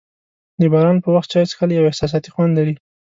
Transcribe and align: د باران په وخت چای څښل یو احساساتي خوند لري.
د 0.59 0.61
باران 0.73 0.97
په 1.03 1.09
وخت 1.15 1.29
چای 1.33 1.45
څښل 1.49 1.69
یو 1.73 1.87
احساساتي 1.89 2.29
خوند 2.33 2.51
لري. 2.59 2.75